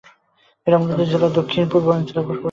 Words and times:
এঁরা 0.67 0.77
মূলত 0.79 0.99
জেলার 1.09 1.31
দক্ষি-পূর্বাঞ্চলে 1.37 2.19
বাস 2.19 2.27
করেন। 2.27 2.39